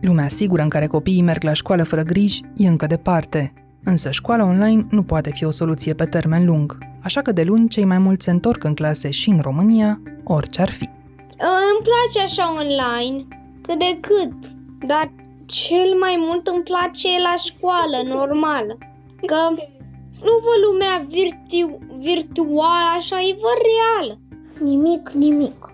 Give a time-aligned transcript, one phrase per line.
[0.00, 3.52] Lumea sigură în care copiii merg la școală fără griji e încă departe,
[3.84, 7.68] însă școala online nu poate fi o soluție pe termen lung, așa că de luni
[7.68, 10.88] cei mai mulți se întorc în clase și în România, orice ar fi.
[11.38, 13.24] Îmi place așa online,
[13.62, 14.52] cât de cât,
[14.86, 15.12] dar
[15.46, 18.78] cel mai mult îmi place la școală, normal.
[19.26, 19.40] Că
[20.22, 24.18] nu văd lumea virtu- virtuală așa, e văd reală.
[24.58, 25.73] Nimic, nimic.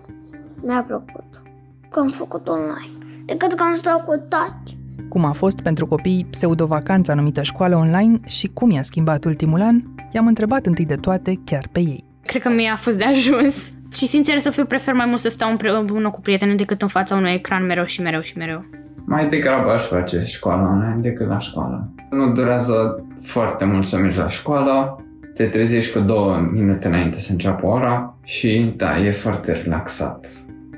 [0.63, 1.41] Mi-a plăcut
[1.89, 4.77] că am făcut online decât că am stat cu tati.
[5.09, 9.81] Cum a fost pentru copii pseudovacanța numită școală online și cum i-a schimbat ultimul an,
[10.11, 12.03] i-am întrebat întâi de toate chiar pe ei.
[12.25, 13.71] Cred că mi-a fost de ajuns.
[13.93, 17.15] Și sincer să fiu, prefer mai mult să stau împreună cu prietenii decât în fața
[17.15, 18.65] unui ecran mereu și mereu și mereu.
[19.05, 21.89] Mai degrabă aș face școala online decât la școală.
[22.09, 27.31] Nu durează foarte mult să mergi la școală, te trezești cu două minute înainte să
[27.31, 30.27] înceapă ora și da, e foarte relaxat.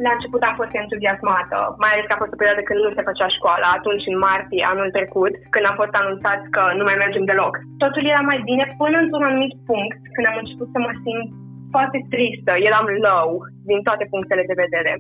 [0.06, 3.08] La început am fost entuziasmată, mai ales că a fost o perioadă când nu se
[3.10, 7.26] făcea școală, atunci în martie anul trecut, când am fost anunțat că nu mai mergem
[7.32, 7.54] deloc.
[7.84, 11.28] Totul era mai bine până într-un anumit punct, când am început să mă simt
[11.74, 13.30] foarte tristă, eram low
[13.70, 14.94] din toate punctele de vedere.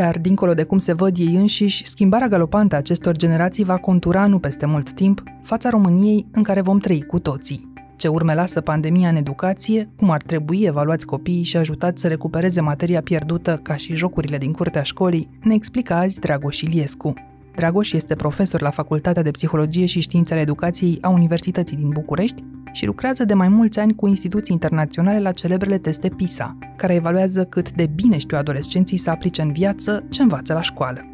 [0.00, 4.26] Dar, dincolo de cum se văd ei înșiși, schimbarea galopantă a acestor generații va contura
[4.26, 7.69] nu peste mult timp fața României în care vom trăi cu toții
[8.00, 12.60] ce urme lasă pandemia în educație, cum ar trebui evaluați copiii și ajutați să recupereze
[12.60, 17.14] materia pierdută ca și jocurile din curtea școlii, ne explică azi Dragoș Iliescu.
[17.56, 22.44] Dragoș este profesor la Facultatea de Psihologie și Științe ale Educației a Universității din București
[22.72, 27.44] și lucrează de mai mulți ani cu instituții internaționale la celebrele teste PISA, care evaluează
[27.44, 31.06] cât de bine știu adolescenții să aplice în viață ce învață la școală.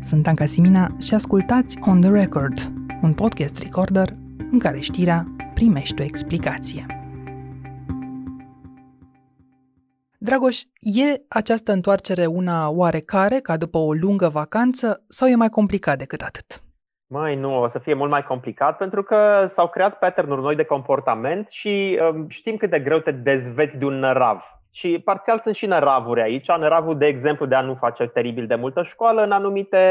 [0.00, 2.72] Sunt Anca Simina și ascultați On The Record,
[3.02, 4.16] un podcast recorder
[4.50, 6.86] în care știrea primești o explicație.
[10.18, 15.98] Dragoș, e această întoarcere una oarecare, ca după o lungă vacanță, sau e mai complicat
[15.98, 16.62] decât atât?
[17.06, 20.64] Mai nu, o să fie mult mai complicat pentru că s-au creat pattern noi de
[20.64, 24.42] comportament și um, știm cât de greu te dezveți de un nărav.
[24.70, 26.46] Și parțial sunt și năravuri aici.
[26.58, 29.84] Năravul, de exemplu, de a nu face teribil de multă școală în anumite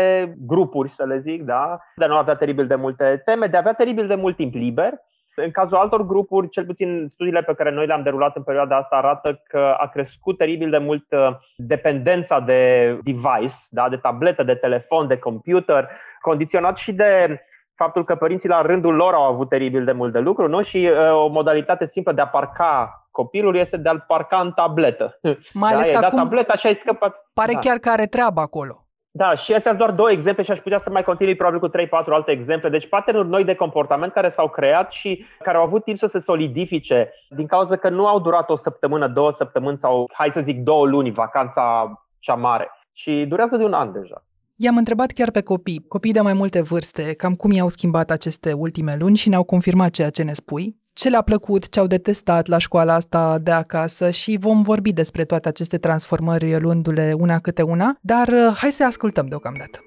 [0.46, 1.80] grupuri, să le zic, da?
[1.96, 4.54] de a nu avea teribil de multe teme, de a avea teribil de mult timp
[4.54, 4.94] liber
[5.36, 8.96] în cazul altor grupuri, cel puțin studiile pe care noi le-am derulat în perioada asta
[8.96, 13.90] arată că a crescut teribil de mult uh, dependența de device, da?
[13.90, 15.90] de tabletă, de telefon, de computer,
[16.22, 17.42] condiționat și de
[17.76, 20.64] faptul că părinții la rândul lor au avut teribil de mult de lucru nu?
[20.64, 25.20] și uh, o modalitate simplă de a parca copilul este de a-l parca în tabletă.
[25.54, 25.78] Mai da?
[25.78, 27.30] ales că acum tableta și ai scăpat.
[27.34, 27.60] Pare da.
[27.60, 28.83] chiar că are treabă acolo.
[29.16, 31.70] Da, și astea sunt doar două exemple și aș putea să mai continui probabil cu
[31.70, 31.72] 3-4
[32.06, 32.70] alte exemple.
[32.70, 36.20] Deci patternuri noi de comportament care s-au creat și care au avut timp să se
[36.20, 40.60] solidifice din cauza că nu au durat o săptămână, două săptămâni sau, hai să zic,
[40.60, 42.70] două luni, vacanța cea mare.
[42.94, 44.26] Și durează de un an deja.
[44.56, 48.54] I-am întrebat chiar pe copii, copii de mai multe vârste, cam cum i-au schimbat aceste
[48.54, 52.48] ultime luni și ne-au confirmat ceea ce ne spui ce le-a plăcut, ce au detestat
[52.48, 57.62] la școala asta de acasă și vom vorbi despre toate aceste transformări luându-le una câte
[57.62, 59.80] una, dar uh, hai să ascultăm deocamdată.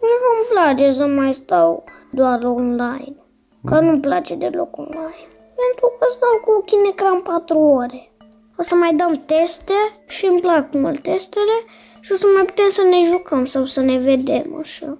[0.00, 3.16] Nu îmi place să mai stau doar online,
[3.64, 5.28] că nu-mi place deloc online,
[5.60, 8.12] pentru că stau cu ochii în ecran 4 ore.
[8.58, 9.72] O să mai dăm teste
[10.06, 11.56] și îmi plac mult testele
[12.00, 14.98] și o să mai putem să ne jucăm sau să ne vedem așa.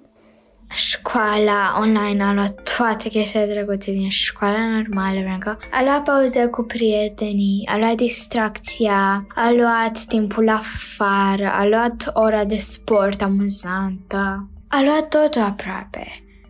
[0.74, 6.46] Școala online a luat toate chestiile drăguțe din școala normală, pentru că a luat pauze
[6.46, 14.48] cu prietenii, a luat distracția, a luat timpul afară, a luat ora de sport amuzantă,
[14.68, 16.06] a luat totul aproape.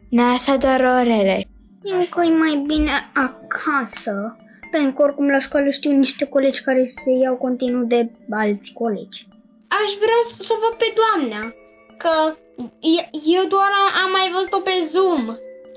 [0.08, 1.44] Ne-a lăsat doar orele.
[1.80, 4.36] Simt că e mai bine acasă,
[4.70, 9.26] pentru că oricum la școală știu niște colegi care se iau continuu de alți colegi.
[9.68, 11.54] Aș vrea să o văd pe doamna,
[11.96, 12.36] că
[13.36, 13.70] eu doar
[14.02, 15.24] am mai văzut-o pe Zoom.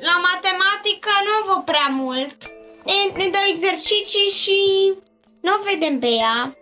[0.09, 2.37] La matematică nu văd prea mult.
[2.85, 4.59] Ne, ne dă exerciții și
[5.41, 6.57] nu o vedem pe ea.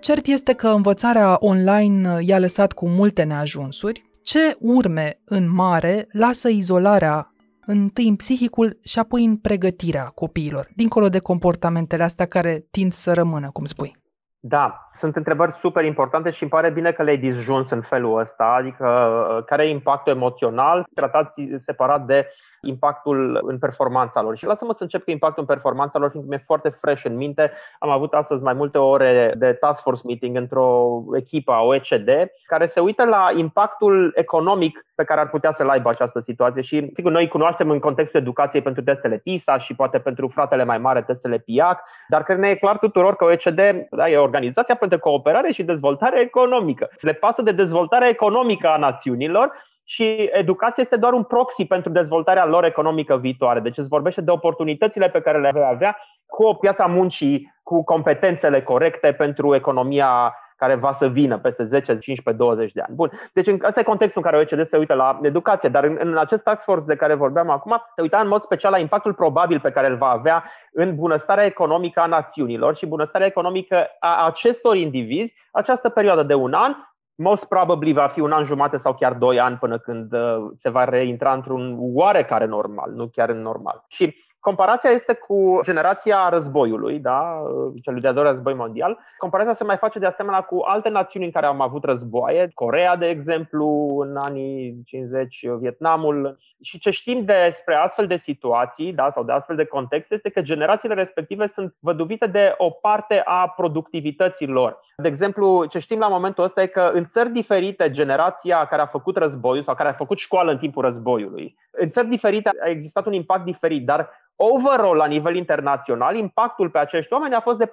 [0.00, 4.10] Cert este că învățarea online i-a lăsat cu multe neajunsuri.
[4.22, 7.32] Ce urme în mare lasă izolarea
[7.66, 13.12] întâi în psihicul și apoi în pregătirea copiilor, dincolo de comportamentele astea care tind să
[13.12, 14.01] rămână, cum spui?
[14.44, 18.44] Da, sunt întrebări super importante și îmi pare bine că le-ai disjuns în felul ăsta,
[18.44, 22.26] adică uh, care e impactul emoțional, tratat separat de
[22.62, 24.36] impactul în performanța lor.
[24.36, 27.52] Și lasă-mă să încep cu impactul în performanța lor, fiindcă mi-e foarte fresh în minte.
[27.78, 32.08] Am avut astăzi mai multe ore de task force meeting într-o echipă a OECD
[32.46, 36.62] care se uită la impactul economic pe care ar putea să-l aibă această situație.
[36.62, 40.78] Și, sigur, noi cunoaștem în contextul educației pentru testele PISA și poate pentru fratele mai
[40.78, 43.60] mare testele PIAC, dar cred că ne e clar tuturor că OECD
[43.90, 46.88] da, e Organizația pentru Cooperare și Dezvoltare Economică.
[47.00, 49.52] Le pasă de dezvoltarea economică a națiunilor
[49.84, 53.60] și educația este doar un proxy pentru dezvoltarea lor economică viitoare.
[53.60, 55.96] Deci îți vorbește de oportunitățile pe care le vei avea
[56.26, 61.98] cu o piața muncii, cu competențele corecte pentru economia care va să vină peste 10,
[61.98, 62.94] 15, 20 de ani.
[62.94, 63.10] Bun.
[63.32, 66.42] Deci ăsta e contextul în care OECD se uită la educație, dar în, în acest
[66.42, 69.70] task force de care vorbeam acum, se uita în mod special la impactul probabil pe
[69.70, 75.34] care îl va avea în bunăstarea economică a națiunilor și bunăstarea economică a acestor indivizi
[75.52, 76.74] această perioadă de un an,
[77.14, 80.68] most probably va fi un an jumate sau chiar doi ani până când uh, se
[80.68, 83.84] va reintra într-un oarecare normal, nu chiar în normal.
[83.88, 87.42] Și Comparația este cu generația războiului, da,
[87.82, 88.98] celui de-al doilea război mondial.
[89.18, 92.96] Comparația se mai face de asemenea cu alte națiuni în care am avut războaie, Corea,
[92.96, 96.38] de exemplu, în anii 50, Vietnamul.
[96.62, 100.42] Și ce știm despre astfel de situații da, sau de astfel de contexte este că
[100.42, 104.80] generațiile respective sunt văduvite de o parte a productivității lor.
[104.96, 108.86] De exemplu, ce știm la momentul ăsta e că în țări diferite, generația care a
[108.86, 113.06] făcut războiul sau care a făcut școală în timpul războiului, în țări diferite a existat
[113.06, 117.66] un impact diferit, dar overall, la nivel internațional, impactul pe acești oameni a fost de
[117.66, 117.72] 4,8%,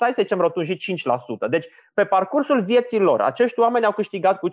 [0.00, 0.80] hai să zicem rotunjit
[1.46, 1.48] 5%.
[1.50, 4.52] Deci, pe parcursul vieții lor, acești oameni au câștigat cu 5%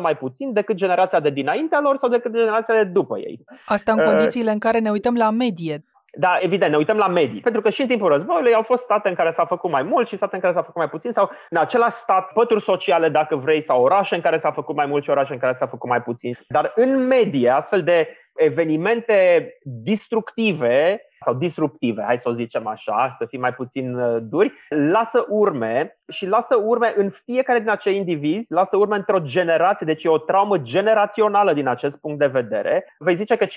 [0.00, 3.44] mai puțin decât generația de dinaintea lor sau decât generația de după ei.
[3.66, 5.84] Asta în uh, condițiile uh, în care ne uităm la medie.
[6.12, 7.40] Da, evident, ne uităm la medii.
[7.40, 10.08] Pentru că și în timpul războiului au fost state în care s-a făcut mai mult
[10.08, 13.36] și state în care s-a făcut mai puțin sau în același stat, pături sociale, dacă
[13.36, 15.88] vrei, sau orașe în care s-a făcut mai mult și orașe în care s-a făcut
[15.88, 16.38] mai puțin.
[16.48, 23.24] Dar în medie, astfel de evenimente destructive sau disruptive, hai să o zicem așa, să
[23.24, 28.44] fim mai puțin uh, duri, lasă urme și lasă urme în fiecare din acei indivizi,
[28.48, 32.94] lasă urme într-o generație, deci e o traumă generațională din acest punct de vedere.
[32.98, 33.48] Vei zice că 5%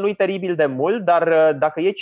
[0.00, 1.92] nu e teribil de mult, dar uh, dacă e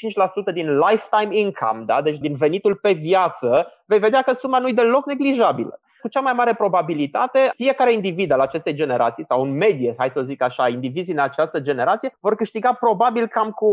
[0.50, 2.02] 5% din lifetime income, da?
[2.02, 6.20] deci din venitul pe viață, vei vedea că suma nu e deloc neglijabilă cu cea
[6.20, 10.68] mai mare probabilitate, fiecare individ al acestei generații, sau în medie, hai să zic așa,
[10.68, 13.66] indivizii în această generație, vor câștiga probabil cam cu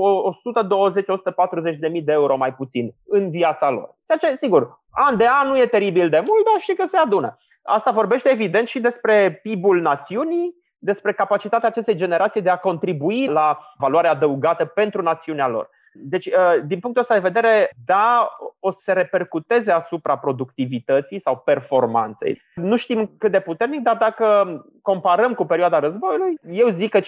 [1.74, 3.95] 120-140 de mii de euro mai puțin în viața lor.
[4.06, 6.97] Ceea ce, sigur, an de an nu e teribil de mult, dar și că se
[6.97, 7.38] adună.
[7.63, 13.59] Asta vorbește evident și despre PIB-ul națiunii, despre capacitatea acestei generații de a contribui la
[13.77, 15.69] valoarea adăugată pentru națiunea lor.
[15.99, 16.33] Deci, uh,
[16.65, 22.41] din punctul ăsta de vedere, da, o să se repercuteze asupra productivității sau performanței.
[22.55, 24.47] Nu știm cât de puternic, dar dacă
[24.81, 27.03] comparăm cu perioada războiului, eu zic că 5%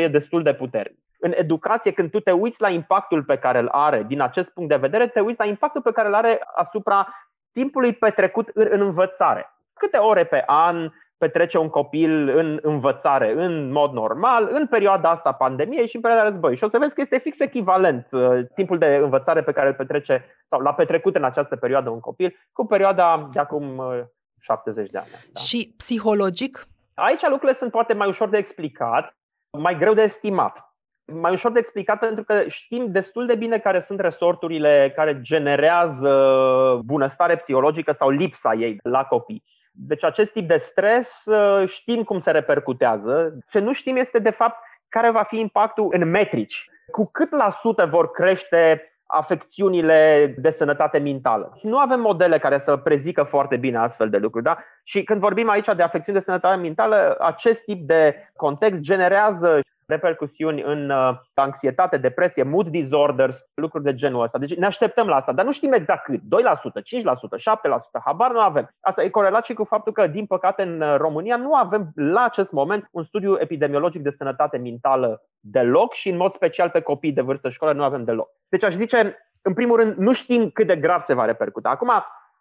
[0.00, 0.98] e destul de puternic.
[1.20, 4.68] În educație, când tu te uiți la impactul pe care îl are, din acest punct
[4.68, 7.08] de vedere, te uiți la impactul pe care îl are asupra
[7.52, 9.52] timpului petrecut în învățare.
[9.72, 15.32] Câte ore pe an, petrece un copil în învățare în mod normal în perioada asta
[15.32, 16.56] pandemiei și în perioada războiului.
[16.56, 19.74] Și o să vezi că este fix echivalent uh, timpul de învățare pe care îl
[19.74, 23.82] petrece sau l-a petrecut în această perioadă un copil cu perioada de acum
[24.40, 25.08] 70 uh, de ani.
[25.32, 25.40] Da?
[25.40, 26.66] Și psihologic?
[26.94, 29.16] Aici lucrurile sunt poate mai ușor de explicat,
[29.58, 30.72] mai greu de estimat.
[31.12, 36.12] Mai ușor de explicat pentru că știm destul de bine care sunt resorturile care generează
[36.84, 39.44] bunăstare psihologică sau lipsa ei la copii.
[39.80, 43.38] Deci acest tip de stres uh, știm cum se repercutează.
[43.50, 44.58] Ce nu știm este de fapt
[44.88, 46.70] care va fi impactul în metrici.
[46.90, 51.52] Cu cât la sută vor crește afecțiunile de sănătate mentală.
[51.58, 54.44] Și nu avem modele care să prezică foarte bine astfel de lucruri.
[54.44, 54.58] Da?
[54.84, 60.62] Și când vorbim aici de afecțiuni de sănătate mentală, acest tip de context generează repercusiuni
[60.62, 64.38] în uh, anxietate, depresie, mood disorders, lucruri de genul ăsta.
[64.38, 66.20] Deci ne așteptăm la asta, dar nu știm exact cât.
[66.20, 68.68] 2%, 5%, 7%, habar nu avem.
[68.80, 72.24] Asta e corelat și cu faptul că, din păcate, în uh, România nu avem la
[72.24, 77.12] acest moment un studiu epidemiologic de sănătate mentală deloc și, în mod special, pe copii
[77.12, 78.28] de vârstă școală nu avem deloc.
[78.48, 81.68] Deci aș zice, în primul rând, nu știm cât de grav se va repercuta.
[81.68, 81.90] Acum,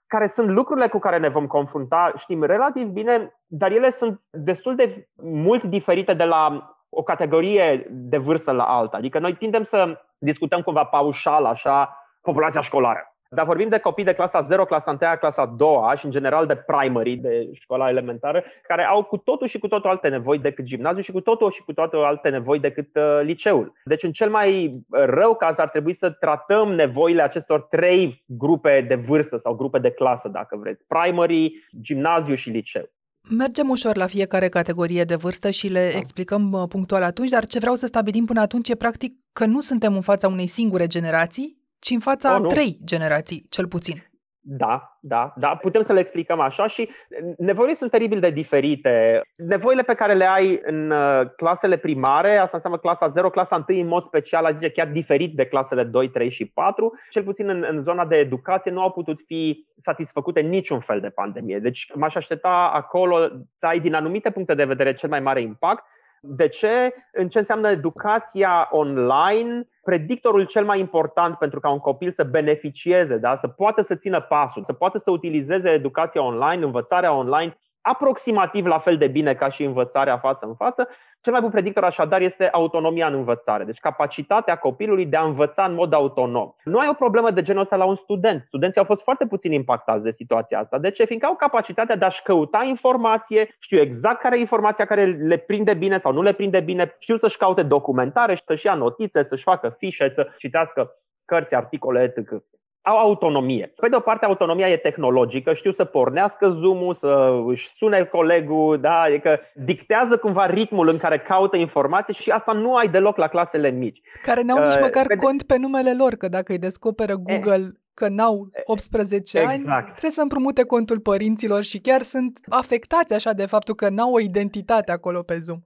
[0.07, 4.75] care sunt lucrurile cu care ne vom confrunta, știm relativ bine, dar ele sunt destul
[4.75, 8.97] de mult diferite de la o categorie de vârstă la alta.
[8.97, 13.11] Adică noi tindem să discutăm cumva paușal, așa, populația școlară.
[13.29, 15.67] Dar vorbim de copii de clasa 0, clasa 1, clasa 2
[15.97, 19.89] și în general de primary, de școala elementară, care au cu totul și cu totul
[19.89, 23.73] alte nevoi decât gimnaziu și cu totul și cu totul alte nevoi decât uh, liceul.
[23.83, 28.95] Deci în cel mai rău caz ar trebui să tratăm nevoile acestor trei grupe de
[28.95, 30.83] vârstă sau grupe de clasă, dacă vreți.
[30.87, 32.89] Primary, gimnaziu și liceu.
[33.29, 35.97] Mergem ușor la fiecare categorie de vârstă și le da.
[35.97, 39.61] explicăm uh, punctual atunci, dar ce vreau să stabilim până atunci e practic că nu
[39.61, 44.03] suntem în fața unei singure generații, ci în fața oh, trei generații, cel puțin.
[44.49, 46.89] Da, da, da, putem să le explicăm așa și
[47.37, 49.21] nevoile sunt teribil de diferite.
[49.35, 53.79] Nevoile pe care le ai în uh, clasele primare, asta înseamnă clasa 0, clasa 1
[53.79, 57.49] în mod special, aș zice chiar diferit de clasele 2, 3 și 4, cel puțin
[57.49, 61.59] în, în zona de educație nu au putut fi satisfăcute niciun fel de pandemie.
[61.59, 63.27] Deci m-aș aștepta acolo
[63.59, 65.83] să ai din anumite puncte de vedere cel mai mare impact
[66.21, 66.93] de ce?
[67.11, 69.67] În ce înseamnă educația online?
[69.83, 73.37] Predictorul cel mai important pentru ca un copil să beneficieze, da?
[73.41, 78.79] să poată să țină pasul, să poată să utilizeze educația online, învățarea online, aproximativ la
[78.79, 80.87] fel de bine ca și învățarea față în față,
[81.21, 85.65] cel mai bun predictor așadar este autonomia în învățare, deci capacitatea copilului de a învăța
[85.65, 86.51] în mod autonom.
[86.63, 88.43] Nu ai o problemă de genul ăsta la un student.
[88.47, 90.77] Studenții au fost foarte puțin impactați de situația asta.
[90.77, 91.05] De ce?
[91.05, 95.73] Fiindcă au capacitatea de a-și căuta informație, știu exact care e informația care le prinde
[95.73, 99.75] bine sau nu le prinde bine, știu să-și caute documentare, să-și ia notițe, să-și facă
[99.77, 100.91] fișe, să citească
[101.25, 102.43] cărți, articole, etc
[102.87, 103.73] au autonomie.
[103.75, 108.79] Pe de o parte, autonomia e tehnologică, știu să pornească Zoom-ul, să își sune colegul,
[108.79, 108.99] da?
[108.99, 113.69] adică dictează cumva ritmul în care caută informații și asta nu ai deloc la clasele
[113.69, 114.01] mici.
[114.21, 117.63] Care n-au nici uh, măcar pe cont pe numele lor, că dacă îi descoperă Google
[117.63, 119.67] eh, că n-au 18 exact.
[119.67, 124.11] ani, trebuie să împrumute contul părinților și chiar sunt afectați așa de faptul că n-au
[124.13, 125.59] o identitate acolo pe Zoom.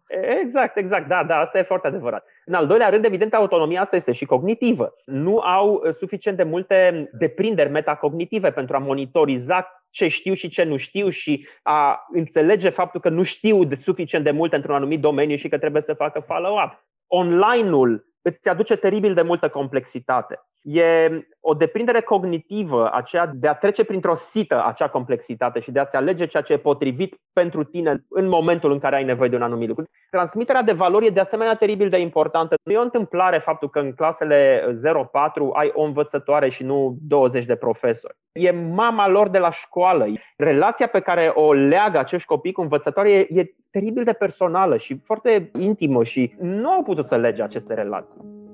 [0.43, 2.25] Exact, exact, da, da, asta e foarte adevărat.
[2.45, 4.93] În al doilea rând, evident, autonomia asta este și cognitivă.
[5.05, 10.63] Nu au uh, suficient de multe deprinderi metacognitive pentru a monitoriza ce știu și ce
[10.63, 14.99] nu știu și a înțelege faptul că nu știu de suficient de mult într-un anumit
[14.99, 16.85] domeniu și că trebuie să facă follow-up.
[17.07, 20.39] Online-ul îți aduce teribil de multă complexitate.
[20.61, 25.95] E o deprindere cognitivă, aceea de a trece printr-o sită acea complexitate și de a-ți
[25.95, 29.41] alege ceea ce e potrivit pentru tine în momentul în care ai nevoie de un
[29.41, 29.83] anumit lucru.
[30.09, 32.55] Transmiterea de valori e de asemenea teribil de importantă.
[32.63, 34.79] Nu e o întâmplare faptul că în clasele 0-4
[35.53, 38.15] ai o învățătoare și nu 20 de profesori.
[38.31, 40.05] E mama lor de la școală.
[40.37, 45.01] Relația pe care o leagă acești copii cu învățătoare e, e teribil de personală și
[45.03, 48.49] foarte intimă și nu au putut să lege aceste relații.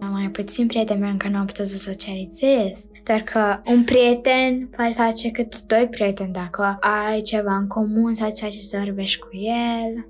[0.00, 2.84] Am mai puțin prieteni pentru că nu am putut să socializez.
[3.04, 8.26] Doar că un prieten poate face cât doi prieteni dacă ai ceva în comun sau
[8.26, 10.06] îți face să vorbești cu el.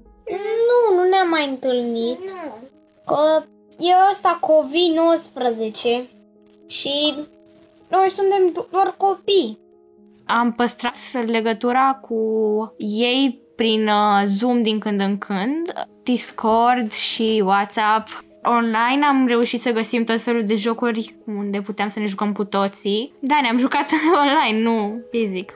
[0.68, 2.34] Nu, nu ne-am mai întâlnit.
[3.06, 3.44] Că
[3.78, 6.08] e ăsta COVID-19
[6.66, 7.14] și
[7.88, 9.58] noi suntem doar copii.
[10.26, 10.94] Am păstrat
[11.26, 12.16] legătura cu
[12.78, 19.72] ei prin uh, Zoom din când în când, Discord și WhatsApp online am reușit să
[19.72, 23.12] găsim tot felul de jocuri unde puteam să ne jucăm cu toții.
[23.20, 23.90] Da, ne-am jucat
[24.22, 25.52] online, nu fizic.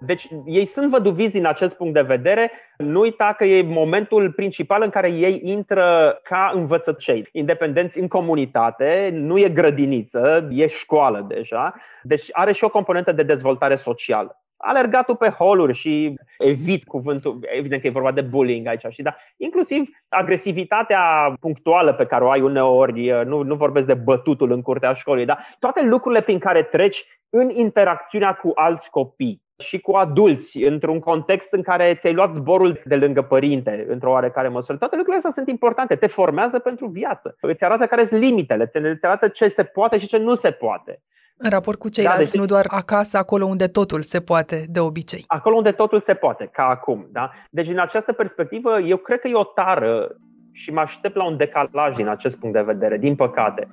[0.00, 2.50] Deci ei sunt văduviți din acest punct de vedere.
[2.76, 9.10] Nu uita că e momentul principal în care ei intră ca învățăcei, independenți în comunitate,
[9.12, 15.16] nu e grădiniță, e școală deja, deci are și o componentă de dezvoltare socială alergatul
[15.16, 19.82] pe holuri și evit cuvântul, evident că e vorba de bullying aici, și da, inclusiv
[20.08, 25.24] agresivitatea punctuală pe care o ai uneori, nu, nu vorbesc de bătutul în curtea școlii,
[25.24, 31.00] da, toate lucrurile prin care treci în interacțiunea cu alți copii și cu adulți, într-un
[31.00, 34.78] context în care ți-ai luat zborul de lângă părinte, într-o oarecare măsură.
[34.78, 37.36] Toate lucrurile astea sunt importante, te formează pentru viață.
[37.40, 41.02] Îți arată care sunt limitele, îți arată ce se poate și ce nu se poate.
[41.36, 44.80] În raport cu ceilalți, da, deci, nu doar acasă, acolo unde totul se poate, de
[44.80, 45.24] obicei.
[45.26, 47.06] Acolo unde totul se poate, ca acum.
[47.12, 47.30] Da?
[47.50, 50.16] Deci, din această perspectivă, eu cred că e o tară
[50.52, 53.68] și mă aștept la un decalaj din acest punct de vedere, din păcate.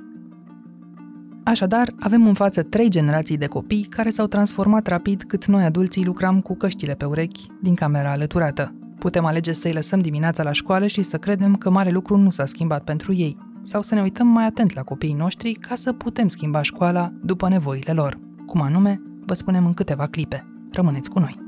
[1.45, 6.05] Așadar, avem în față trei generații de copii care s-au transformat rapid cât noi adulții
[6.05, 8.73] lucram cu căștile pe urechi din camera alăturată.
[8.99, 12.45] Putem alege să-i lăsăm dimineața la școală și să credem că mare lucru nu s-a
[12.45, 16.27] schimbat pentru ei, sau să ne uităm mai atent la copiii noștri ca să putem
[16.27, 18.19] schimba școala după nevoile lor.
[18.45, 20.45] Cum anume, vă spunem în câteva clipe.
[20.71, 21.39] Rămâneți cu noi!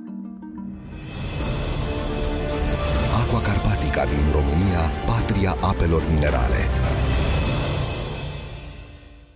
[3.22, 6.68] Aqua Carpatica din România, patria apelor minerale.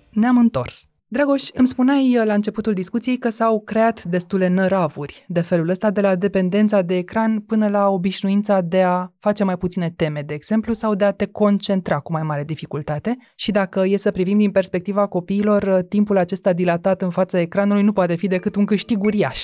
[0.09, 0.87] Ne-am întors.
[1.09, 5.91] Dragoș, îmi spuneai uh, la începutul discuției că s-au creat destule năravuri de felul ăsta,
[5.91, 10.33] de la dependența de ecran până la obișnuința de a face mai puține teme, de
[10.33, 13.17] exemplu, sau de a te concentra cu mai mare dificultate.
[13.35, 17.83] Și dacă e să privim din perspectiva copiilor, uh, timpul acesta dilatat în fața ecranului
[17.83, 19.41] nu poate fi decât un câștig uriaș.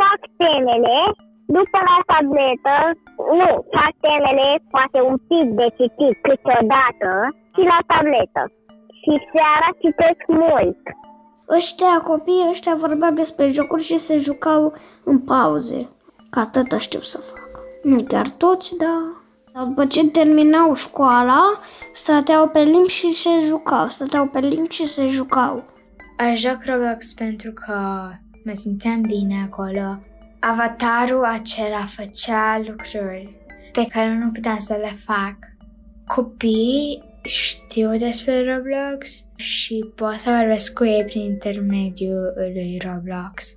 [0.00, 0.96] Fac temele,
[1.46, 2.76] după la tabletă,
[3.40, 7.10] nu, fac temele, poate un pic de citit câteodată
[7.54, 8.42] și la tabletă
[9.04, 10.82] și seara citesc mult.
[11.56, 14.72] Ăștia copii ăștia vorbeau despre jocuri și se jucau
[15.04, 15.88] în pauze.
[16.30, 17.50] Ca atâta știu să fac.
[17.82, 21.42] Nu chiar toți, dar după ce terminau școala,
[21.92, 23.88] stăteau pe limbi și se jucau.
[23.88, 25.64] Stăteau pe limbi și se jucau.
[26.18, 28.08] Aș joc Roblox pentru că
[28.44, 29.98] mă simțeam bine acolo.
[30.40, 33.36] Avatarul acela făcea lucruri
[33.72, 35.36] pe care nu puteam să le fac.
[36.06, 43.54] Copiii știu despre Roblox și pot să vorbesc cu ei prin intermediul lui Roblox.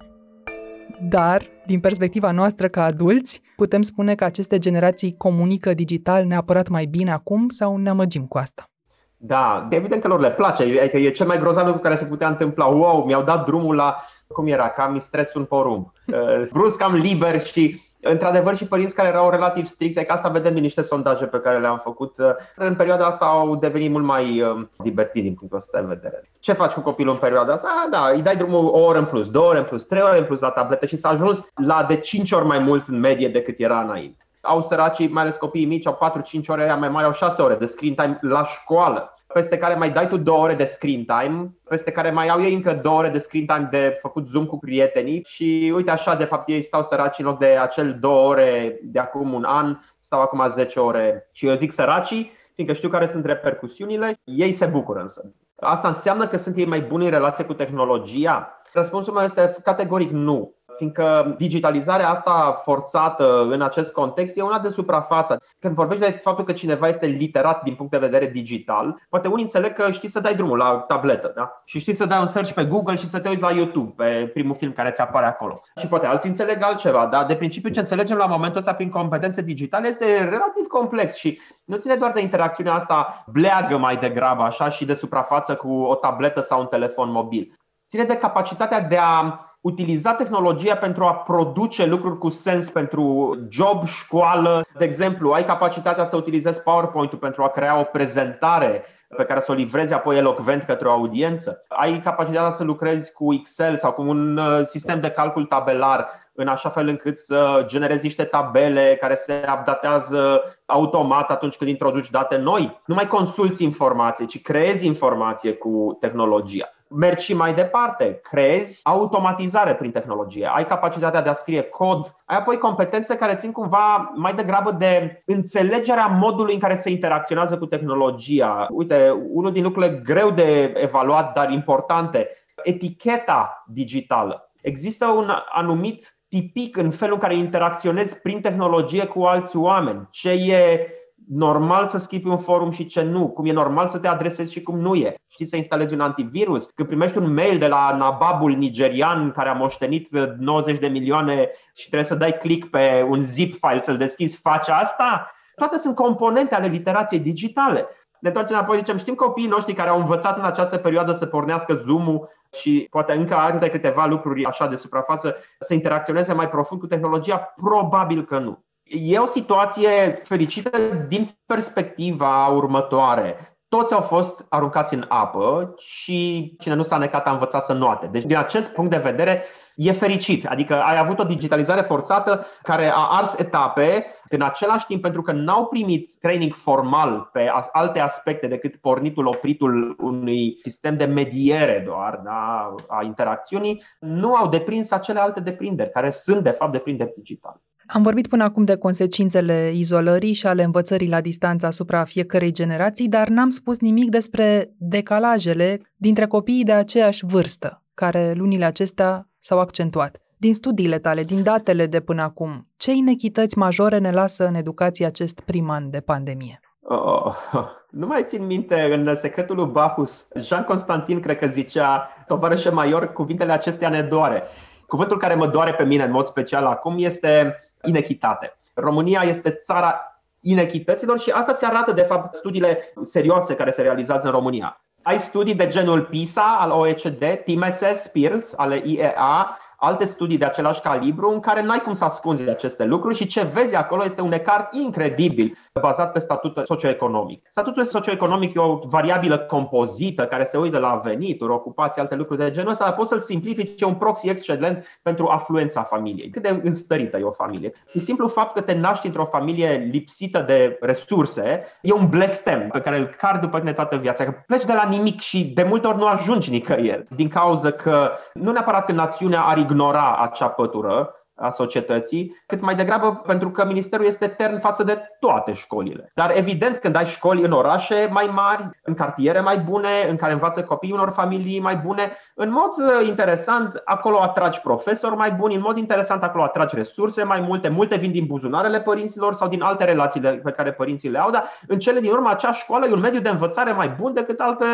[1.01, 6.85] Dar, din perspectiva noastră ca adulți, putem spune că aceste generații comunică digital neapărat mai
[6.85, 8.69] bine acum sau ne amăgim cu asta?
[9.17, 12.27] Da, evident că lor le place, adică e cel mai grozav lucru care se putea
[12.27, 12.65] întâmpla.
[12.65, 13.95] Wow, mi-au dat drumul la,
[14.27, 15.85] cum era, ca mistreț un porumb.
[16.07, 20.53] Uh, brusc am liber și Într-adevăr și părinți care erau relativ stricți, că asta vedem
[20.53, 24.41] din niște sondaje pe care le-am făcut, uh, în perioada asta au devenit mult mai
[24.41, 26.29] um, libertini din punctul ăsta de vedere.
[26.39, 27.67] Ce faci cu copilul în perioada asta?
[27.83, 30.17] Ah, da, îi dai drumul o oră în plus, două ore în plus, trei ore
[30.17, 33.27] în plus la tabletă și s-a ajuns la de cinci ori mai mult în medie
[33.27, 34.27] decât era înainte.
[34.41, 35.97] Au săracii, mai ales copiii mici, au
[36.41, 39.75] 4-5 ore, aia mai mari au 6 ore de screen time la școală peste care
[39.75, 42.97] mai dai tu două ore de screen time, peste care mai au ei încă două
[42.97, 46.61] ore de screen time de făcut zoom cu prietenii și uite așa, de fapt, ei
[46.61, 50.79] stau săraci în loc de acel două ore de acum un an, stau acum 10
[50.79, 51.29] ore.
[51.31, 55.33] Și eu zic săracii, fiindcă știu care sunt repercusiunile, ei se bucură însă.
[55.59, 58.61] Asta înseamnă că sunt ei mai buni în relație cu tehnologia?
[58.73, 64.69] Răspunsul meu este categoric nu fiindcă digitalizarea asta forțată în acest context e una de
[64.69, 65.41] suprafață.
[65.59, 69.43] Când vorbești de faptul că cineva este literat din punct de vedere digital, poate unii
[69.43, 71.61] înțeleg că știi să dai drumul la tabletă da?
[71.65, 74.29] și știi să dai un search pe Google și să te uiți la YouTube pe
[74.33, 75.61] primul film care ți apare acolo.
[75.79, 79.41] Și poate alții înțeleg altceva, dar de principiu ce înțelegem la momentul ăsta prin competențe
[79.41, 84.69] digitale este relativ complex și nu ține doar de interacțiunea asta bleagă mai degrabă așa
[84.69, 87.53] și de suprafață cu o tabletă sau un telefon mobil.
[87.89, 93.85] Ține de capacitatea de a utiliza tehnologia pentru a produce lucruri cu sens pentru job,
[93.85, 94.65] școală.
[94.77, 98.85] De exemplu, ai capacitatea să utilizezi PowerPoint-ul pentru a crea o prezentare
[99.17, 101.63] pe care să o livrezi apoi elocvent către o audiență.
[101.67, 106.47] Ai capacitatea să lucrezi cu Excel sau cu un uh, sistem de calcul tabelar în
[106.47, 112.37] așa fel încât să generezi niște tabele care se updatează automat atunci când introduci date
[112.37, 112.81] noi.
[112.85, 119.75] Nu mai consulți informație, ci creezi informație cu tehnologia mergi și mai departe, creezi automatizare
[119.75, 124.33] prin tehnologie, ai capacitatea de a scrie cod, ai apoi competențe care țin cumva mai
[124.33, 128.67] degrabă de înțelegerea modului în care se interacționează cu tehnologia.
[128.69, 132.29] Uite, unul din lucrurile greu de evaluat, dar importante,
[132.63, 134.51] eticheta digitală.
[134.61, 140.07] Există un anumit tipic în felul în care interacționezi prin tehnologie cu alți oameni.
[140.11, 140.87] Ce e
[141.27, 144.61] normal să schipi un forum și ce nu, cum e normal să te adresezi și
[144.61, 145.15] cum nu e.
[145.27, 149.53] Știi să instalezi un antivirus, când primești un mail de la nababul nigerian care a
[149.53, 154.37] moștenit 90 de milioane și trebuie să dai click pe un zip file să-l deschizi,
[154.37, 155.31] faci asta?
[155.55, 157.87] Toate sunt componente ale literației digitale.
[158.19, 161.73] Ne întoarcem înapoi, zicem, știm copiii noștri care au învățat în această perioadă să pornească
[161.73, 166.87] Zoom-ul și poate încă alte câteva lucruri așa de suprafață, să interacționeze mai profund cu
[166.87, 167.53] tehnologia?
[167.55, 168.65] Probabil că nu.
[168.89, 173.57] E o situație fericită din perspectiva următoare.
[173.67, 178.09] Toți au fost aruncați în apă și cine nu s-a necat a învățat să noate.
[178.11, 179.43] Deci, din acest punct de vedere,
[179.77, 180.45] e fericit.
[180.45, 185.31] Adică ai avut o digitalizare forțată care a ars etape în același timp pentru că
[185.31, 192.21] n-au primit training formal pe alte aspecte decât pornitul, opritul unui sistem de mediere doar
[192.23, 197.61] da, a interacțiunii, nu au deprins acele alte deprinderi, care sunt de fapt deprinderi digitale.
[197.87, 203.07] Am vorbit până acum de consecințele izolării și ale învățării la distanță asupra fiecărei generații,
[203.07, 209.59] dar n-am spus nimic despre decalajele dintre copiii de aceeași vârstă, care lunile acestea s-au
[209.59, 210.17] accentuat.
[210.37, 215.05] Din studiile tale, din datele de până acum, ce inechități majore ne lasă în educație
[215.05, 216.59] acest prim an de pandemie?
[216.81, 217.35] Oh,
[218.01, 223.13] nu mai țin minte, în secretul lui Bacchus, Jean Constantin cred că zicea, tovarășe Maior,
[223.13, 224.43] cuvintele acestea ne doare.
[224.87, 228.57] Cuvântul care mă doare pe mine în mod special acum este inechitate.
[228.73, 234.25] România este țara inechităților și asta ți arată, de fapt, studiile serioase care se realizează
[234.25, 234.81] în România.
[235.01, 240.81] Ai studii de genul PISA al OECD, TIMESS, PIRLS ale IEA, alte studii de același
[240.81, 244.31] calibru în care n-ai cum să ascunzi aceste lucruri și ce vezi acolo este un
[244.31, 247.45] ecart incredibil bazat pe statutul socioeconomic.
[247.49, 252.51] Statutul socioeconomic e o variabilă compozită care se uită la venituri, ocupații, alte lucruri de
[252.51, 256.29] genul ăsta, dar poți să-l simplifici, e un proxy excelent pentru afluența familiei.
[256.29, 257.71] Cât de înstărită e o familie.
[257.89, 262.79] Și simplu fapt că te naști într-o familie lipsită de resurse e un blestem pe
[262.79, 264.23] care îl car după tine toată viața.
[264.23, 267.05] Că pleci de la nimic și de multe ori nu ajungi nicăieri.
[267.15, 272.75] Din cauza că nu neapărat că națiunea ar ignora acea pătură, a societății, cât mai
[272.75, 276.11] degrabă pentru că ministerul este tern față de toate școlile.
[276.13, 280.33] Dar evident, când ai școli în orașe mai mari, în cartiere mai bune, în care
[280.33, 285.55] învață copiii unor familii mai bune, în mod uh, interesant, acolo atragi profesori mai buni,
[285.55, 289.61] în mod interesant, acolo atragi resurse mai multe, multe vin din buzunarele părinților sau din
[289.61, 292.93] alte relații pe care părinții le au, dar în cele din urmă acea școală e
[292.93, 294.65] un mediu de învățare mai bun decât alte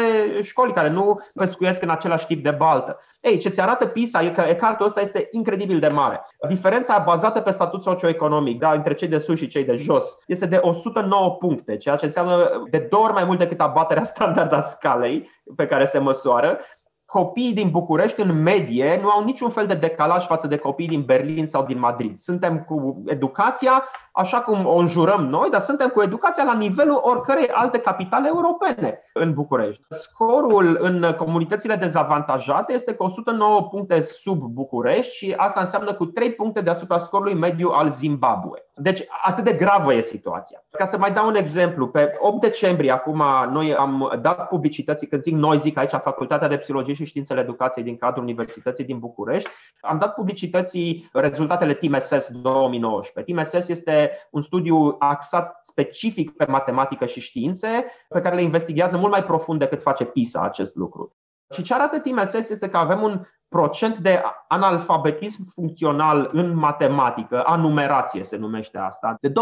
[0.42, 3.00] școli care nu pescuiesc în același tip de baltă.
[3.22, 7.40] Ei, ce ți arată PISA e că ecartul ăsta este incredibil de mare diferența bazată
[7.42, 11.32] pe statut socioeconomic da, între cei de sus și cei de jos este de 109
[11.32, 15.66] puncte, ceea ce înseamnă de două ori mai mult decât abaterea standard a scalei pe
[15.66, 16.60] care se măsoară
[17.06, 21.02] copiii din București, în medie, nu au niciun fel de decalaj față de copiii din
[21.02, 22.20] Berlin sau din Madrid.
[22.20, 23.84] Suntem cu educația
[24.16, 29.00] așa cum o înjurăm noi, dar suntem cu educația la nivelul oricărei alte capitale europene
[29.14, 29.84] în București.
[29.90, 36.32] Scorul în comunitățile dezavantajate este cu 109 puncte sub București și asta înseamnă cu 3
[36.32, 38.66] puncte deasupra scorului mediu al Zimbabwe.
[38.76, 40.64] Deci atât de gravă e situația.
[40.72, 45.22] Ca să mai dau un exemplu, pe 8 decembrie acum noi am dat publicității, când
[45.22, 49.50] zic noi, zic aici Facultatea de Psihologie și Științele Educației din cadrul Universității din București,
[49.82, 53.34] am dat publicității rezultatele TMSS 2019.
[53.34, 59.12] TMSS este un studiu axat specific pe matematică și științe, pe care le investigează mult
[59.12, 61.16] mai profund decât face PISA acest lucru.
[61.54, 67.56] Și ce arată TMSS este că avem un procent de analfabetism funcțional în matematică, a
[67.56, 69.34] numerație se numește asta, de 22%.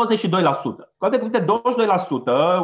[0.97, 1.45] Cu alte cuvinte, 22%,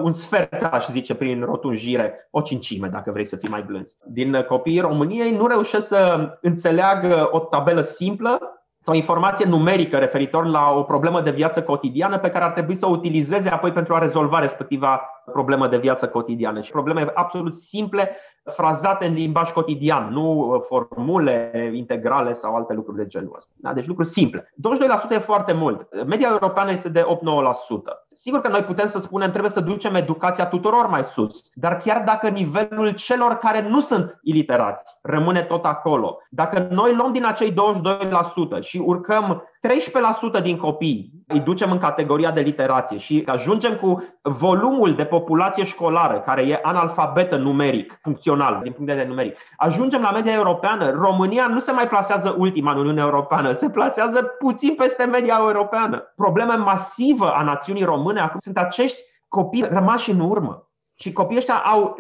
[0.02, 3.88] un sfert aș zice prin rotunjire, o cincime dacă vrei să fii mai blând.
[4.06, 8.57] Din copiii României nu reușesc să înțeleagă o tabelă simplă
[8.88, 12.86] sau informație numerică referitor la o problemă de viață cotidiană pe care ar trebui să
[12.86, 16.62] o utilizeze apoi pentru a rezolva respectiva problemă de viață cotidiană.
[16.62, 22.98] Și probleme absolut simple, frazate în limbaj cotidian, nu uh, formule integrale sau alte lucruri
[22.98, 23.52] de genul ăsta.
[23.56, 23.74] Da?
[23.74, 24.54] Deci lucruri simple.
[25.10, 26.06] 22% e foarte mult.
[26.06, 27.06] Media europeană este de 8-9%.
[28.12, 32.04] Sigur că noi putem să spunem trebuie să ducem educația tuturor mai sus, dar chiar
[32.06, 37.52] dacă nivelul celor care nu sunt iliterați rămâne tot acolo, dacă noi luăm din acei
[37.52, 37.56] 22%
[38.60, 39.44] și urcăm
[40.40, 45.64] 13% din copii îi ducem în categoria de literație și ajungem cu volumul de populație
[45.64, 49.38] școlară care e analfabetă numeric, funcțional, din punct de vedere numeric.
[49.58, 50.90] Ajungem la media europeană.
[50.90, 56.14] România nu se mai plasează ultima în Uniunea Europeană, se plasează puțin peste media europeană.
[56.16, 60.68] Problema masivă a națiunii române acum sunt acești copii rămași în urmă.
[61.00, 61.96] Și copiii ăștia au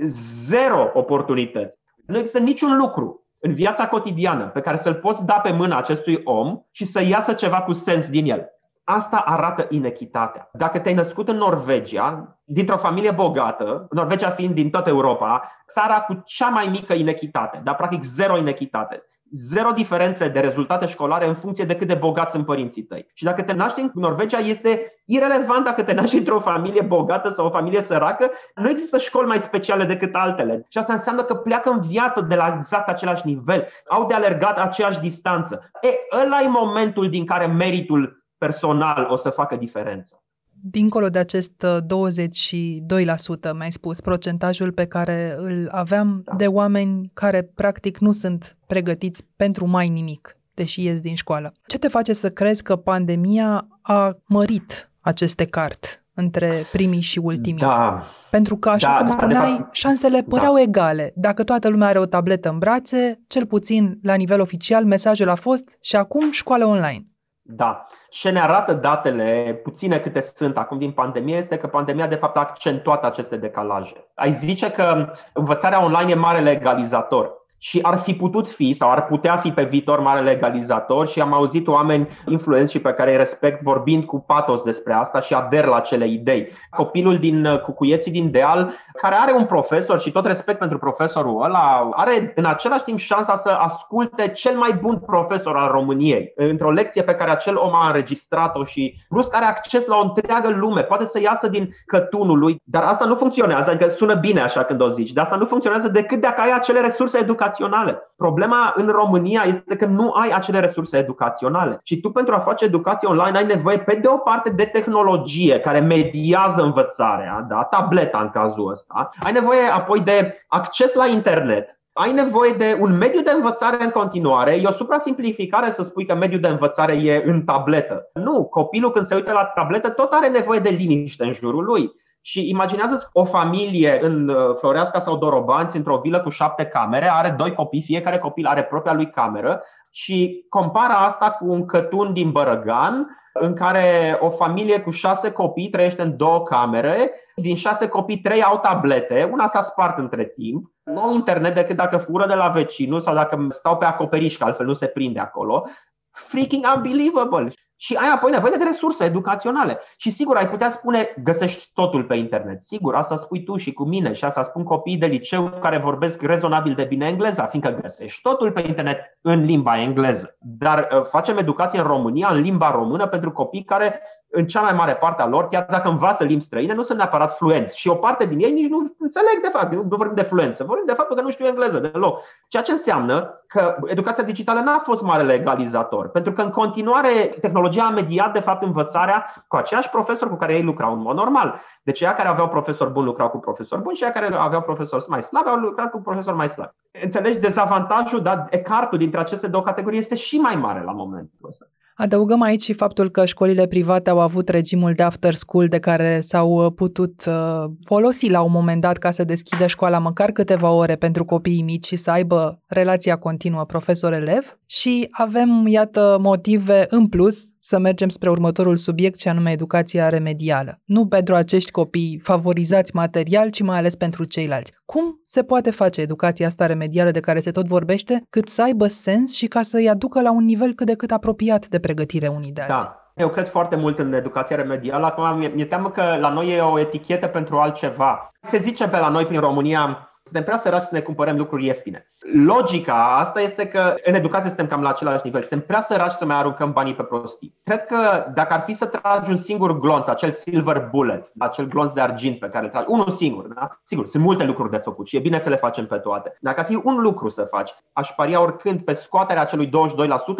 [0.49, 1.77] zero oportunități.
[2.05, 6.21] Nu există niciun lucru în viața cotidiană pe care să-l poți da pe mână acestui
[6.23, 8.47] om și să iasă ceva cu sens din el.
[8.89, 10.49] Asta arată inechitatea.
[10.53, 16.21] Dacă te-ai născut în Norvegia, dintr-o familie bogată, Norvegia fiind din toată Europa, țara cu
[16.25, 21.65] cea mai mică inechitate, dar practic zero inechitate zero diferențe de rezultate școlare în funcție
[21.65, 23.07] de cât de bogați sunt părinții tăi.
[23.13, 27.45] Și dacă te naști în Norvegia, este irelevant dacă te naști într-o familie bogată sau
[27.45, 30.65] o familie săracă, nu există școli mai speciale decât altele.
[30.69, 34.57] Și asta înseamnă că pleacă în viață de la exact același nivel, au de alergat
[34.57, 35.71] aceeași distanță.
[35.81, 40.21] E, ăla e momentul din care meritul personal o să facă diferența.
[40.61, 46.35] Dincolo de acest 22%, uh, mai spus, procentajul pe care îl aveam da.
[46.35, 51.53] de oameni care practic nu sunt pregătiți pentru mai nimic, deși ies din școală.
[51.65, 57.61] Ce te face să crezi că pandemia a mărit aceste cart între primii și ultimii?
[57.61, 58.03] Da.
[58.29, 60.25] Pentru că, așa da, cum da, spuneai, fapt, șansele da.
[60.29, 60.61] păreau da.
[60.61, 61.11] egale.
[61.15, 65.35] Dacă toată lumea are o tabletă în brațe, cel puțin la nivel oficial, mesajul a
[65.35, 67.03] fost și acum școală online.
[67.41, 67.87] Da.
[68.19, 72.37] Ce ne arată datele, puține câte sunt acum din pandemie, este că pandemia de fapt
[72.37, 74.07] a accentuat aceste decalaje.
[74.15, 79.05] Ai zice că învățarea online e mare legalizator și ar fi putut fi sau ar
[79.05, 83.17] putea fi pe viitor mare legalizator și am auzit oameni influenți și pe care îi
[83.17, 86.49] respect vorbind cu patos despre asta și ader la cele idei.
[86.69, 91.89] Copilul din Cucuieții din Deal, care are un profesor și tot respect pentru profesorul ăla,
[91.93, 97.01] are în același timp șansa să asculte cel mai bun profesor al României într-o lecție
[97.01, 101.05] pe care acel om a înregistrat-o și brusc are acces la o întreagă lume, poate
[101.05, 104.87] să iasă din cătunul lui, dar asta nu funcționează, adică sună bine așa când o
[104.87, 108.11] zici, dar asta nu funcționează decât dacă ai acele resurse educative educaționale.
[108.15, 111.79] Problema în România este că nu ai acele resurse educaționale.
[111.83, 115.59] Și tu pentru a face educație online ai nevoie pe de o parte de tehnologie
[115.59, 117.63] care mediază învățarea, da?
[117.63, 119.09] tableta în cazul ăsta.
[119.23, 123.89] Ai nevoie apoi de acces la internet, ai nevoie de un mediu de învățare în
[123.89, 124.51] continuare.
[124.51, 128.09] E o suprasimplificare să spui că mediul de învățare e în tabletă.
[128.13, 131.91] Nu, copilul când se uită la tabletă tot are nevoie de liniște în jurul lui.
[132.27, 137.29] Și imaginează o familie în uh, Floreasca sau Dorobanți, într-o vilă cu șapte camere, are
[137.37, 139.61] doi copii, fiecare copil are propria lui cameră
[139.91, 145.69] și compară asta cu un cătun din Bărăgan, în care o familie cu șase copii
[145.69, 150.71] trăiește în două camere, din șase copii trei au tablete, una s-a spart între timp,
[150.83, 154.43] nu au internet decât dacă fură de la vecinul sau dacă stau pe acoperiș, că
[154.43, 155.63] altfel nu se prinde acolo.
[156.11, 157.51] Freaking unbelievable!
[157.79, 159.79] Și ai apoi nevoie de resurse educaționale.
[159.97, 162.63] Și sigur, ai putea spune, găsești totul pe internet.
[162.63, 166.21] Sigur, asta spui tu și cu mine și asta spun copiii de liceu care vorbesc
[166.21, 170.37] rezonabil de bine engleza, fiindcă găsești totul pe internet în limba engleză.
[170.39, 174.73] Dar uh, facem educație în România, în limba română, pentru copii care în cea mai
[174.73, 177.79] mare parte a lor, chiar dacă învață limbi străine, nu sunt neapărat fluenți.
[177.79, 180.85] Și o parte din ei nici nu înțeleg, de fapt, nu vorbim de fluență, vorbim
[180.85, 182.21] de faptul că nu știu engleză deloc.
[182.47, 187.09] Ceea ce înseamnă că educația digitală n-a fost mare legalizator, pentru că în continuare
[187.41, 191.15] tehnologia a mediat, de fapt, învățarea cu aceiași profesori cu care ei lucrau în mod
[191.15, 191.59] normal.
[191.83, 195.05] Deci, cei care aveau profesori buni lucrau cu profesori buni și cei care aveau profesori
[195.07, 196.71] mai slabi au lucrat cu profesori mai slabi.
[197.03, 201.67] Înțelegi, dezavantajul, dar ecartul dintre aceste două categorii este și mai mare la momentul ăsta.
[201.95, 206.19] Adăugăm aici și faptul că școlile private au avut regimul de after school de care
[206.21, 210.71] s-au uh, putut uh, folosi la un moment dat ca să deschidă școala măcar câteva
[210.71, 217.07] ore pentru copiii mici și să aibă relația continuă profesor-elev și avem, iată, motive în
[217.07, 220.79] plus să mergem spre următorul subiect, și anume educația remedială.
[220.85, 224.73] Nu pentru acești copii favorizați material, ci mai ales pentru ceilalți.
[224.85, 228.87] Cum se poate face educația asta remedială de care se tot vorbește, cât să aibă
[228.87, 232.51] sens și ca să-i aducă la un nivel cât de cât apropiat de pregătire unii
[232.51, 232.89] de alții?
[232.89, 233.01] Da.
[233.15, 235.05] Eu cred foarte mult în educația remedială.
[235.05, 238.31] Acum mi-e teamă că la noi e o etichetă pentru altceva.
[238.41, 242.11] Se zice pe la noi prin România suntem prea săraci să ne cumpărăm lucruri ieftine.
[242.45, 245.41] Logica asta este că în educație suntem cam la același nivel.
[245.41, 247.55] Suntem prea săraci să mai aruncăm banii pe prostii.
[247.63, 251.91] Cred că dacă ar fi să tragi un singur glonț, acel silver bullet, acel glonț
[251.91, 253.79] de argint pe care îl tragi, unul singur, da?
[253.83, 256.37] Sigur, sunt multe lucruri de făcut și e bine să le facem pe toate.
[256.39, 259.69] Dacă ar fi un lucru să faci, aș paria oricând pe scoaterea acelui 22%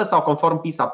[0.03, 0.93] sau conform PISA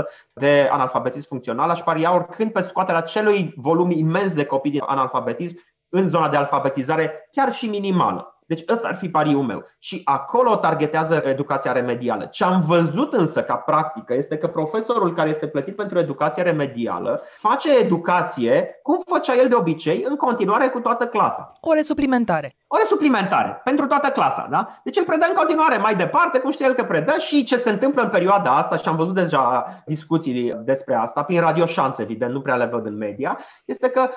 [0.00, 4.78] 42% de analfabetism funcțional, aș paria oricând pe scoaterea acelui volum imens de copii de
[4.86, 5.56] analfabetism
[5.88, 8.32] în zona de alfabetizare, chiar și minimală.
[8.48, 9.64] Deci ăsta ar fi pariul meu.
[9.78, 12.24] Și acolo targetează educația remedială.
[12.24, 17.22] Ce am văzut însă ca practică este că profesorul care este plătit pentru educație remedială
[17.38, 21.52] face educație cum făcea el de obicei în continuare cu toată clasa.
[21.60, 22.56] Ore suplimentare.
[22.66, 24.80] Ore suplimentare pentru toată clasa, da?
[24.84, 27.70] Deci el predă în continuare mai departe, cum știe el că predă și ce se
[27.70, 32.32] întâmplă în perioada asta, și am văzut deja discuții despre asta, prin radio șanse, evident,
[32.32, 34.08] nu prea le văd în media, este că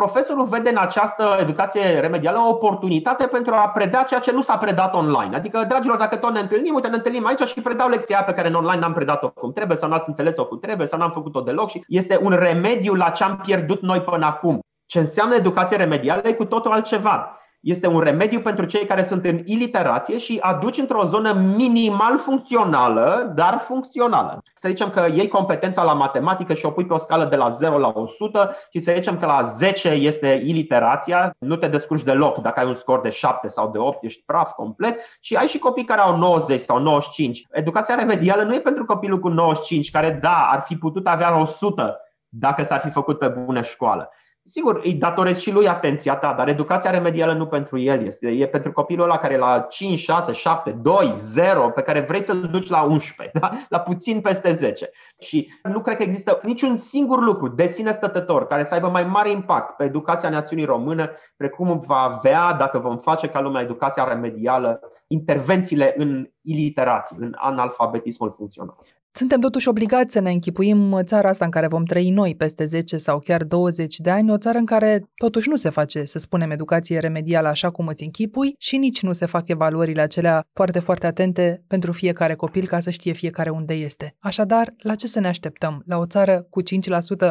[0.00, 4.56] profesorul vede în această educație remedială o oportunitate pentru a preda ceea ce nu s-a
[4.56, 5.36] predat online.
[5.36, 8.48] Adică, dragilor, dacă tot ne întâlnim, uite, ne întâlnim aici și predau lecția pe care
[8.48, 11.68] în online n-am predat-o cum trebuie sau n-ați înțeles-o cum trebuie sau n-am făcut-o deloc
[11.70, 14.60] și este un remediu la ce am pierdut noi până acum.
[14.86, 19.24] Ce înseamnă educație remedială e cu totul altceva este un remediu pentru cei care sunt
[19.24, 24.42] în iliterație și aduci într-o zonă minimal funcțională, dar funcțională.
[24.54, 27.50] Să zicem că iei competența la matematică și o pui pe o scală de la
[27.50, 32.38] 0 la 100 și să zicem că la 10 este iliterația, nu te descurci deloc
[32.38, 35.58] dacă ai un scor de 7 sau de 8, ești praf complet și ai și
[35.58, 37.46] copii care au 90 sau 95.
[37.50, 42.00] Educația remedială nu e pentru copilul cu 95, care da, ar fi putut avea 100
[42.28, 44.10] dacă s-ar fi făcut pe bună școală.
[44.44, 48.28] Sigur, îi datorez și lui atenția ta, dar educația remedială nu pentru el este.
[48.28, 52.40] E pentru copilul ăla care la 5, 6, 7, 2, 0, pe care vrei să-l
[52.40, 53.50] duci la 11, da?
[53.68, 54.90] la puțin peste 10.
[55.18, 59.04] Și nu cred că există niciun singur lucru de sine stătător care să aibă mai
[59.04, 64.04] mare impact pe educația națiunii române, precum va avea, dacă vom face ca lumea educația
[64.04, 68.76] remedială, intervențiile în iliterație, în analfabetismul funcțional.
[69.12, 72.96] Suntem totuși obligați să ne închipuim țara asta în care vom trăi noi peste 10
[72.96, 76.50] sau chiar 20 de ani, o țară în care totuși nu se face, să spunem,
[76.50, 81.06] educație remedială așa cum îți închipui și nici nu se fac evaluările acelea foarte, foarte
[81.06, 84.16] atente pentru fiecare copil ca să știe fiecare unde este.
[84.18, 85.82] Așadar, la ce să ne așteptăm?
[85.86, 86.66] La o țară cu 5%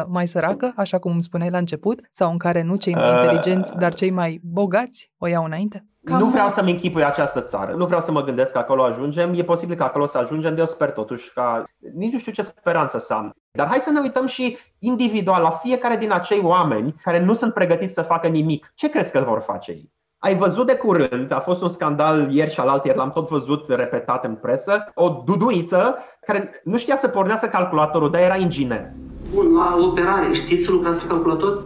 [0.06, 3.20] mai săracă, așa cum îmi spuneai la început, sau în care nu cei mai uh.
[3.20, 5.84] inteligenți, dar cei mai bogați o iau înainte?
[6.04, 9.34] Cam nu vreau să-mi închipui această țară, nu vreau să mă gândesc că acolo ajungem,
[9.34, 12.98] e posibil că acolo să ajungem, eu sper totuși ca, nici nu știu ce speranță
[12.98, 13.32] să am.
[13.50, 17.54] Dar hai să ne uităm și individual la fiecare din acei oameni care nu sunt
[17.54, 18.72] pregătiți să facă nimic.
[18.74, 19.92] Ce crezi că vor face ei?
[20.18, 23.68] Ai văzut de curând, a fost un scandal ieri și alaltă ieri, l-am tot văzut
[23.68, 28.90] repetat în presă, o duduiță care nu știa să pornească calculatorul, dar era inginer.
[29.34, 31.62] Bun, la operare, știți să lucrați pe calculator?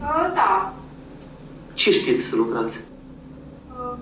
[0.00, 0.72] Uh, da.
[1.74, 2.76] Ce știți să lucrați?
[3.78, 3.96] Uh,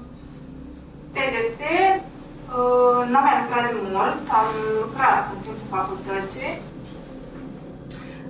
[1.12, 4.48] PDT, uh, n-am mai lucrat de mult, am
[4.82, 6.52] lucrat în timpul facultății.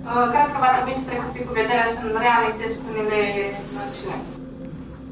[0.07, 3.21] Uh, cred că va trebui să trec un pic cu vederea să-mi reamintesc unele
[3.75, 4.32] noțiuni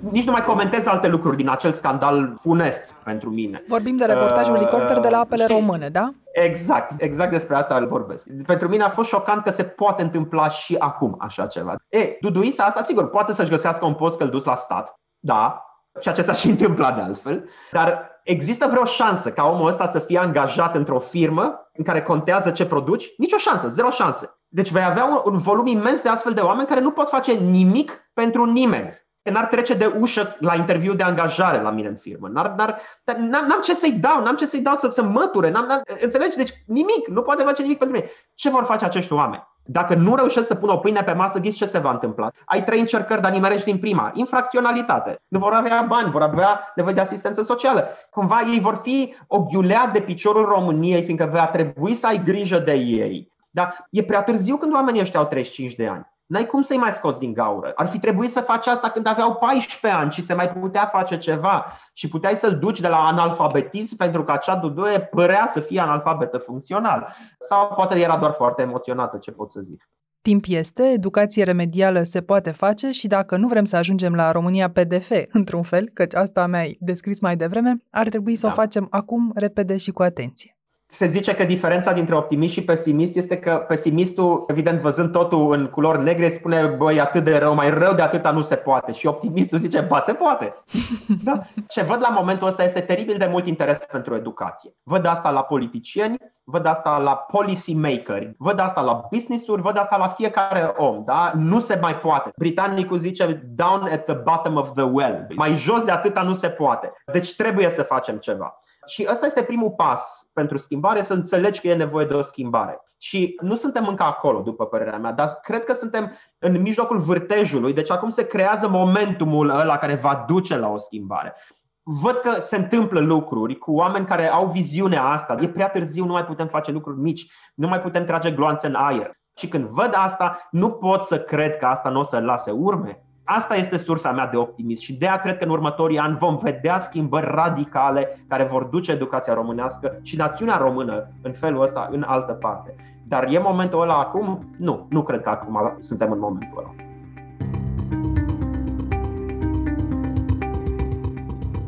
[0.09, 3.63] nici nu mai comentez alte lucruri din acel scandal funest pentru mine.
[3.67, 6.13] Vorbim de reportajul uh, Recorder de la apele știi, române, da?
[6.31, 8.27] Exact, exact despre asta îl vorbesc.
[8.45, 11.75] Pentru mine a fost șocant că se poate întâmpla și acum așa ceva.
[11.89, 15.65] E, duduița asta, sigur, poate să-și găsească un post călduț la stat, da,
[15.99, 19.99] ceea ce s-a și întâmplat de altfel, dar există vreo șansă ca omul ăsta să
[19.99, 23.07] fie angajat într-o firmă în care contează ce produci?
[23.17, 24.35] Nici o șansă, zero șanse.
[24.47, 27.33] Deci vei avea un, un volum imens de astfel de oameni care nu pot face
[27.33, 32.27] nimic pentru nimeni n-ar trece de ușă la interviu de angajare la mine în firmă.
[32.27, 35.51] N-ar, n-ar, n-am, n-am ce să-i dau, n-am ce să-i dau să se măture.
[35.51, 36.38] N-am, n-am, înțelegi?
[36.38, 38.10] Deci nimic, nu poate face nimic pentru mine.
[38.36, 39.49] Ce vor face acești oameni?
[39.63, 42.31] Dacă nu reușesc să pună o pâine pe masă, ghiți ce se va întâmpla?
[42.45, 44.12] Ai trei încercări, dar nimerești din prima.
[44.13, 45.21] Infracționalitate.
[45.27, 47.88] Nu vor avea bani, vor avea nevoie de asistență socială.
[48.10, 52.60] Cumva ei vor fi o ghiulea de piciorul României, fiindcă va trebui să ai grijă
[52.60, 53.31] de ei.
[53.49, 56.12] Dar e prea târziu când oamenii ăștia au 35 de ani.
[56.32, 57.72] N-ai cum să-i mai scoți din gaură.
[57.76, 61.17] Ar fi trebuit să faci asta când aveau 14 ani și se mai putea face
[61.17, 65.80] ceva și puteai să-l duci de la analfabetism pentru că acea dudoie părea să fie
[65.80, 67.08] analfabetă funcțional.
[67.39, 69.89] Sau poate era doar foarte emoționată, ce pot să zic.
[70.22, 74.70] Timp este, educație remedială se poate face și dacă nu vrem să ajungem la România
[74.70, 78.52] PDF, într-un fel, căci asta mi-ai descris mai devreme, ar trebui să da.
[78.52, 80.56] o facem acum, repede și cu atenție
[80.93, 85.65] se zice că diferența dintre optimist și pesimist este că pesimistul, evident, văzând totul în
[85.65, 88.91] culori negre, spune, băi, atât de rău, mai rău de atâta nu se poate.
[88.91, 90.54] Și optimistul zice, ba, se poate.
[91.23, 91.41] da?
[91.67, 94.71] Ce văd la momentul ăsta este teribil de mult interes pentru educație.
[94.84, 99.97] Văd asta la politicieni, văd asta la policy makeri, văd asta la business-uri, văd asta
[99.97, 101.04] la fiecare om.
[101.06, 101.32] Da?
[101.36, 102.32] Nu se mai poate.
[102.36, 105.27] Britanicul zice down at the bottom of the well.
[105.36, 106.91] Mai jos de atâta nu se poate.
[107.12, 108.62] Deci trebuie să facem ceva.
[108.86, 112.82] Și ăsta este primul pas pentru schimbare, să înțelegi că e nevoie de o schimbare.
[112.98, 117.74] Și nu suntem încă acolo, după părerea mea, dar cred că suntem în mijlocul vârtejului.
[117.74, 121.36] Deci acum se creează momentumul ăla care va duce la o schimbare.
[121.84, 125.38] Văd că se întâmplă lucruri cu oameni care au viziunea asta.
[125.41, 128.76] E prea târziu, nu mai putem face lucruri mici, nu mai putem trage gloanțe în
[128.76, 129.12] aer.
[129.38, 133.06] Și când văd asta, nu pot să cred că asta nu o să lase urme.
[133.34, 136.38] Asta este sursa mea de optimism și de a cred că în următorii ani vom
[136.38, 142.04] vedea schimbări radicale care vor duce educația românească și națiunea română în felul ăsta în
[142.08, 142.76] altă parte.
[143.08, 144.46] Dar e momentul ăla acum?
[144.58, 146.74] Nu, nu cred că acum suntem în momentul ăla.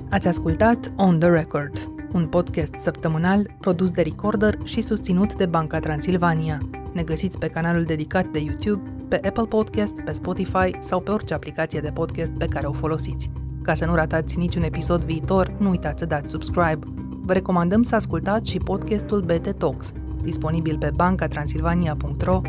[0.10, 1.73] Ați ascultat On The Record,
[2.13, 6.58] un podcast săptămânal produs de Recorder și susținut de Banca Transilvania.
[6.93, 11.34] Ne găsiți pe canalul dedicat de YouTube pe Apple Podcast, pe Spotify sau pe orice
[11.34, 13.30] aplicație de podcast pe care o folosiți.
[13.62, 16.80] Ca să nu ratați niciun episod viitor, nu uitați să dați subscribe.
[17.21, 19.91] Vă recomandăm să ascultați și podcastul BT Talks,
[20.23, 22.41] disponibil pe bancatransilvania.ro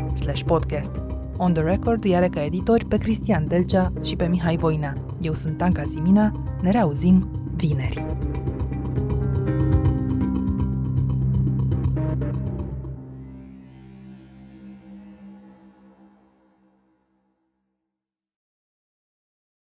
[0.45, 0.91] podcast.
[1.37, 4.93] On the Record are ca editori pe Cristian Delcea și pe Mihai Voina.
[5.21, 8.24] Eu sunt Anca Simina, ne reauzim vineri.